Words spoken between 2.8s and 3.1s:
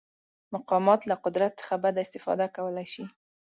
شي.